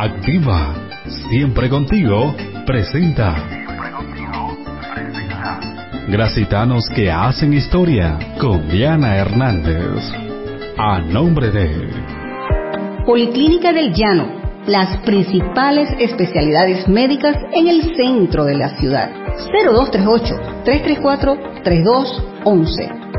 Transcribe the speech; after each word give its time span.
Activa, 0.00 0.74
siempre 1.28 1.68
contigo, 1.68 2.32
presenta. 2.64 3.34
Gracitanos 6.06 6.88
que 6.94 7.10
hacen 7.10 7.52
historia 7.52 8.16
con 8.40 8.68
Diana 8.68 9.16
Hernández. 9.16 10.00
A 10.78 11.00
nombre 11.00 11.50
de 11.50 11.90
Policlínica 13.04 13.72
del 13.72 13.92
Llano, 13.92 14.37
las 14.68 14.98
principales 14.98 15.88
especialidades 15.98 16.86
médicas 16.86 17.36
en 17.52 17.66
el 17.68 17.96
centro 17.96 18.44
de 18.44 18.54
la 18.54 18.78
ciudad. 18.78 19.10
0238-334-3211, 20.64 23.14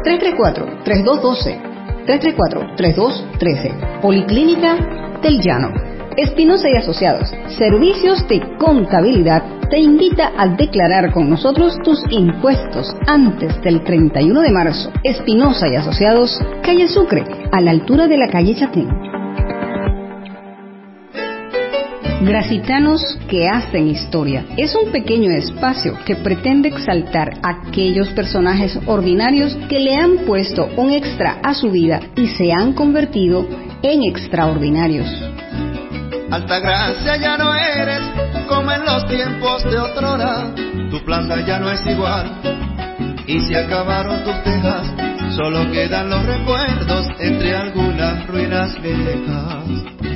334-3212, 0.86 1.60
334-3213. 2.06 4.02
Policlínica 4.02 4.78
del 5.22 5.42
Llano. 5.42 5.74
Espinosa 6.18 6.68
y 6.70 6.76
Asociados, 6.76 7.30
Servicios 7.58 8.28
de 8.28 8.42
Contabilidad, 8.58 9.44
te 9.70 9.80
invita 9.80 10.34
a 10.38 10.48
declarar 10.48 11.14
con 11.14 11.30
nosotros 11.30 11.78
tus 11.84 12.02
impuestos 12.10 12.94
antes 13.08 13.62
del 13.62 13.84
31 13.84 14.42
de 14.42 14.52
marzo. 14.52 14.92
Espinosa 15.04 15.70
y 15.70 15.76
Asociados, 15.76 16.38
calle 16.62 16.90
Sucre, 16.90 17.24
a 17.52 17.62
la 17.62 17.72
altura 17.72 18.08
de 18.08 18.18
la 18.18 18.28
calle 18.28 18.56
Chatén. 18.56 19.09
Gracitanos 22.30 23.18
que 23.28 23.50
hacen 23.50 23.88
historia 23.88 24.46
es 24.56 24.76
un 24.76 24.92
pequeño 24.92 25.32
espacio 25.32 25.98
que 26.06 26.16
pretende 26.16 26.70
exaltar 26.70 27.40
a 27.42 27.62
aquellos 27.62 28.10
personajes 28.10 28.78
ordinarios 28.86 29.58
que 29.68 29.80
le 29.80 29.96
han 29.96 30.28
puesto 30.28 30.70
un 30.78 30.92
extra 30.92 31.40
a 31.42 31.56
su 31.56 31.72
vida 31.72 32.00
y 32.16 32.28
se 32.28 32.54
han 32.54 32.74
convertido 32.74 33.48
en 33.82 34.04
extraordinarios. 34.04 35.08
Alta 36.30 36.60
gracia 36.60 37.18
ya 37.18 37.36
no 37.36 37.52
eres 37.56 38.02
como 38.48 38.74
en 38.74 38.86
los 38.86 39.08
tiempos 39.08 39.64
de 39.64 39.80
otrora. 39.80 40.54
Tu 40.92 41.04
planta 41.04 41.44
ya 41.48 41.58
no 41.58 41.72
es 41.72 41.84
igual. 41.88 42.30
Y 43.26 43.40
se 43.40 43.58
acabaron 43.58 44.24
tus 44.24 44.44
tejas, 44.44 44.86
solo 45.36 45.72
quedan 45.72 46.12
los 46.12 46.24
recuerdos 46.24 47.08
entre 47.20 47.56
algunas 47.56 48.28
ruinas 48.28 48.80
viejas. 48.84 50.09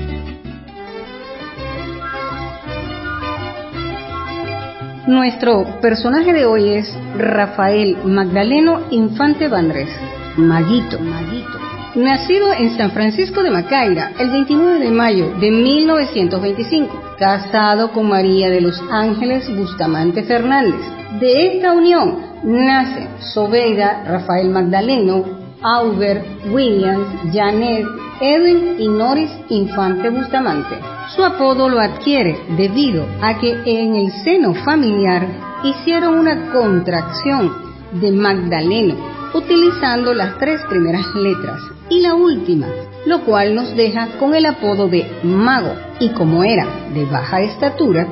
Nuestro 5.07 5.81
personaje 5.81 6.31
de 6.31 6.45
hoy 6.45 6.75
es 6.75 6.97
Rafael 7.17 7.97
Magdaleno 8.05 8.87
Infante 8.91 9.49
Vandrés, 9.49 9.89
Maguito. 10.37 10.97
Maguito 10.99 11.63
nacido 11.95 12.51
en 12.53 12.75
San 12.75 12.91
Francisco 12.91 13.43
de 13.43 13.51
Macaira 13.51 14.13
el 14.17 14.31
29 14.31 14.79
de 14.79 14.89
mayo 14.89 15.31
de 15.39 15.51
1925, 15.51 17.15
casado 17.19 17.91
con 17.91 18.09
María 18.09 18.49
de 18.49 18.61
los 18.61 18.81
Ángeles 18.89 19.47
Bustamante 19.55 20.23
Fernández. 20.23 20.81
De 21.19 21.55
esta 21.57 21.71
unión 21.73 22.17
nace 22.43 23.07
Sobeida, 23.33 24.03
Rafael 24.05 24.49
Magdaleno, 24.49 25.23
Auber, 25.61 26.23
Williams, 26.51 27.07
Janet, 27.31 27.85
Edwin 28.23 28.75
y 28.79 28.87
Norris 28.87 29.29
Infante 29.49 30.09
Bustamante. 30.09 30.79
Su 31.13 31.25
apodo 31.25 31.67
lo 31.67 31.81
adquiere 31.81 32.39
debido 32.55 33.05
a 33.21 33.37
que 33.37 33.51
en 33.65 33.95
el 33.95 34.13
seno 34.23 34.53
familiar 34.53 35.27
hicieron 35.61 36.19
una 36.19 36.49
contracción 36.53 37.51
de 37.91 38.13
Magdaleno, 38.13 38.95
utilizando 39.33 40.13
las 40.13 40.37
tres 40.37 40.61
primeras 40.69 41.13
letras 41.15 41.59
y 41.89 41.99
la 41.99 42.15
última, 42.15 42.67
lo 43.05 43.25
cual 43.25 43.55
nos 43.55 43.75
deja 43.75 44.17
con 44.17 44.33
el 44.35 44.45
apodo 44.45 44.87
de 44.87 45.05
Mago. 45.23 45.73
Y 45.99 46.07
como 46.11 46.45
era 46.45 46.65
de 46.93 47.03
baja 47.03 47.41
estatura, 47.41 48.07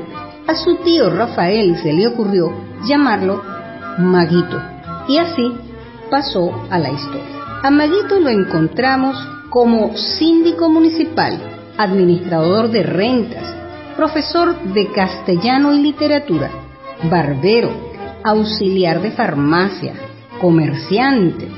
a 0.45 0.55
su 0.55 0.75
tío 0.83 1.09
Rafael 1.09 1.77
se 1.77 1.93
le 1.93 2.07
ocurrió 2.07 2.51
llamarlo 2.83 3.41
Maguito. 3.97 4.61
Y 5.07 5.19
así 5.19 5.53
pasó 6.09 6.51
a 6.69 6.77
la 6.77 6.89
historia. 6.89 7.61
A 7.63 7.71
Maguito 7.71 8.19
lo 8.19 8.27
encontramos 8.27 9.15
como 9.51 9.97
síndico 9.97 10.69
municipal, 10.69 11.37
administrador 11.77 12.71
de 12.71 12.83
rentas, 12.83 13.43
profesor 13.97 14.57
de 14.73 14.87
castellano 14.93 15.73
y 15.73 15.81
literatura, 15.81 16.49
barbero, 17.09 17.69
auxiliar 18.23 19.01
de 19.01 19.11
farmacia, 19.11 19.93
comerciante, 20.39 21.49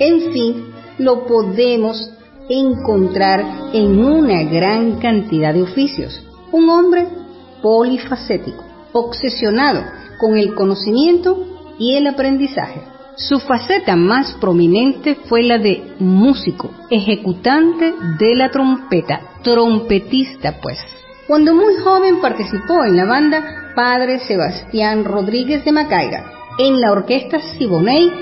en 0.00 0.32
fin, 0.32 0.64
lo 0.98 1.24
podemos 1.24 2.10
encontrar 2.48 3.70
en 3.72 4.04
una 4.04 4.42
gran 4.42 4.98
cantidad 4.98 5.54
de 5.54 5.62
oficios. 5.62 6.20
Un 6.50 6.68
hombre 6.68 7.06
polifacético, 7.62 8.64
obsesionado 8.92 9.82
con 10.18 10.36
el 10.36 10.52
conocimiento 10.54 11.46
y 11.78 11.94
el 11.94 12.08
aprendizaje. 12.08 12.95
Su 13.18 13.40
faceta 13.40 13.96
más 13.96 14.34
prominente 14.34 15.14
fue 15.14 15.42
la 15.42 15.56
de 15.56 15.94
músico, 15.98 16.70
ejecutante 16.90 17.94
de 18.18 18.34
la 18.34 18.50
trompeta, 18.50 19.20
trompetista 19.42 20.60
pues. 20.60 20.78
Cuando 21.26 21.54
muy 21.54 21.76
joven 21.82 22.20
participó 22.20 22.84
en 22.84 22.94
la 22.94 23.06
banda 23.06 23.72
Padre 23.74 24.18
Sebastián 24.18 25.06
Rodríguez 25.06 25.64
de 25.64 25.72
Macaira, 25.72 26.30
en 26.58 26.78
la 26.78 26.92
orquesta 26.92 27.40
Siboney 27.40 28.12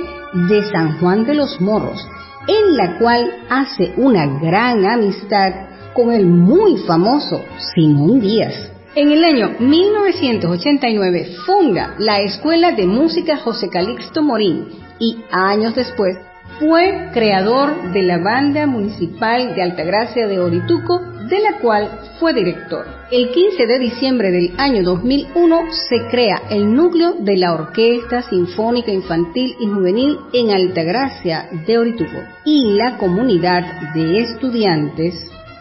de 0.49 0.63
San 0.71 1.01
Juan 1.01 1.25
de 1.25 1.35
los 1.35 1.61
Morros, 1.61 2.07
en 2.47 2.77
la 2.77 2.97
cual 3.01 3.33
hace 3.51 3.95
una 3.97 4.27
gran 4.39 4.87
amistad 4.87 5.55
con 5.93 6.13
el 6.13 6.25
muy 6.25 6.79
famoso 6.87 7.43
Simón 7.75 8.21
Díaz. 8.21 8.71
En 8.95 9.11
el 9.11 9.25
año 9.25 9.57
1989 9.59 11.35
funda 11.45 11.97
la 11.99 12.21
Escuela 12.21 12.71
de 12.71 12.87
Música 12.87 13.39
José 13.39 13.69
Calixto 13.69 14.23
Morín 14.23 14.84
y 14.99 15.17
años 15.31 15.75
después 15.75 16.17
fue 16.59 17.11
creador 17.13 17.93
de 17.93 18.03
la 18.03 18.19
Banda 18.19 18.67
Municipal 18.67 19.55
de 19.55 19.63
Altagracia 19.63 20.27
de 20.27 20.39
Orituco, 20.39 21.01
de 21.29 21.41
la 21.41 21.59
cual 21.59 22.01
fue 22.21 22.33
director. 22.33 22.87
El 23.11 23.31
15 23.31 23.67
de 23.67 23.79
diciembre 23.79 24.31
del 24.31 24.55
año 24.59 24.83
2001 24.85 25.61
se 25.89 26.07
crea 26.11 26.43
el 26.51 26.73
núcleo 26.73 27.15
de 27.19 27.37
la 27.37 27.55
Orquesta 27.55 28.23
Sinfónica 28.23 28.93
Infantil 28.93 29.57
y 29.59 29.67
Juvenil 29.67 30.19
en 30.33 30.51
Altagracia 30.51 31.49
de 31.67 31.79
Orituco 31.79 32.19
y 32.45 32.77
la 32.77 32.99
comunidad 32.99 33.93
de 33.95 34.21
estudiantes 34.21 35.15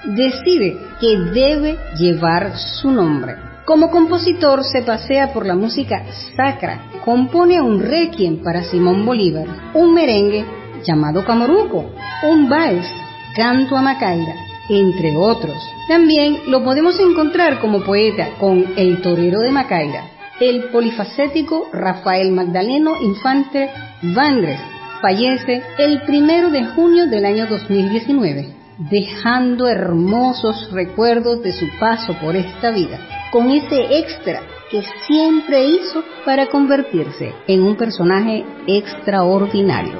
decide 0.05 0.77
que 0.99 1.17
debe 1.17 1.77
llevar 1.97 2.57
su 2.57 2.91
nombre. 2.91 3.52
Como 3.65 3.89
compositor 3.91 4.61
se 4.65 4.81
pasea 4.81 5.31
por 5.31 5.45
la 5.45 5.55
música 5.55 6.03
sacra, 6.35 6.91
compone 7.05 7.61
un 7.61 7.79
requiem 7.79 8.43
para 8.43 8.63
Simón 8.65 9.05
Bolívar, 9.05 9.47
un 9.73 9.93
merengue 9.93 10.45
llamado 10.83 11.23
Camoruco, 11.23 11.89
un 12.23 12.49
vals, 12.49 12.85
canto 13.37 13.77
a 13.77 13.81
Macaira, 13.81 14.35
entre 14.67 15.15
otros. 15.15 15.55
También 15.87 16.41
lo 16.47 16.61
podemos 16.61 16.99
encontrar 16.99 17.61
como 17.61 17.85
poeta 17.85 18.31
con 18.37 18.73
El 18.75 19.01
Torero 19.01 19.39
de 19.39 19.51
Macaira, 19.51 20.09
el 20.41 20.65
polifacético 20.65 21.69
Rafael 21.71 22.33
Magdaleno 22.33 23.01
Infante 23.01 23.69
Vandres, 24.01 24.59
fallece 25.01 25.63
el 25.77 26.01
primero 26.01 26.49
de 26.49 26.65
junio 26.65 27.07
del 27.07 27.23
año 27.23 27.47
2019, 27.47 28.52
dejando 28.77 29.67
hermosos 29.67 30.71
recuerdos 30.71 31.41
de 31.41 31.53
su 31.53 31.65
paso 31.79 32.15
por 32.19 32.35
esta 32.35 32.71
vida, 32.71 32.99
con 33.31 33.49
ese 33.49 33.99
extra 33.99 34.41
que 34.71 34.81
siempre 35.05 35.65
hizo 35.65 36.03
para 36.25 36.47
convertirse 36.47 37.33
en 37.47 37.61
un 37.61 37.75
personaje 37.75 38.43
extraordinario. 38.67 39.99